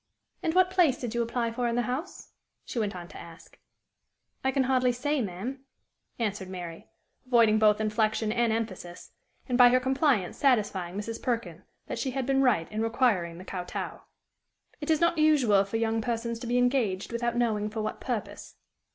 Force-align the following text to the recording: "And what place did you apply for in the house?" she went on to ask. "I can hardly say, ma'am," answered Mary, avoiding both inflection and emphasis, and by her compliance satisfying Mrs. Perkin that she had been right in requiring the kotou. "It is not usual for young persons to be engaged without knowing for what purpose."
"And 0.41 0.55
what 0.55 0.71
place 0.71 0.97
did 0.97 1.13
you 1.13 1.21
apply 1.21 1.51
for 1.51 1.67
in 1.67 1.75
the 1.75 1.83
house?" 1.83 2.31
she 2.65 2.79
went 2.79 2.95
on 2.95 3.07
to 3.09 3.19
ask. 3.21 3.59
"I 4.43 4.49
can 4.49 4.63
hardly 4.63 4.91
say, 4.91 5.21
ma'am," 5.21 5.59
answered 6.17 6.49
Mary, 6.49 6.87
avoiding 7.27 7.59
both 7.59 7.79
inflection 7.79 8.31
and 8.31 8.51
emphasis, 8.51 9.11
and 9.47 9.59
by 9.59 9.69
her 9.69 9.79
compliance 9.79 10.37
satisfying 10.37 10.97
Mrs. 10.97 11.21
Perkin 11.21 11.65
that 11.85 11.99
she 11.99 12.09
had 12.09 12.25
been 12.25 12.41
right 12.41 12.67
in 12.71 12.81
requiring 12.81 13.37
the 13.37 13.45
kotou. 13.45 14.01
"It 14.79 14.89
is 14.89 15.01
not 15.01 15.19
usual 15.19 15.63
for 15.65 15.77
young 15.77 16.01
persons 16.01 16.39
to 16.39 16.47
be 16.47 16.57
engaged 16.57 17.11
without 17.11 17.37
knowing 17.37 17.69
for 17.69 17.83
what 17.83 18.01
purpose." 18.01 18.55